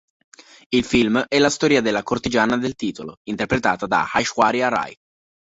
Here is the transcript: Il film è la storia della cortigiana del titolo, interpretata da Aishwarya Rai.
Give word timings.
Il 0.69 0.83
film 0.83 1.23
è 1.27 1.37
la 1.37 1.51
storia 1.51 1.79
della 1.79 2.01
cortigiana 2.01 2.57
del 2.57 2.73
titolo, 2.73 3.17
interpretata 3.25 3.85
da 3.85 4.09
Aishwarya 4.13 4.67
Rai. 4.67 4.97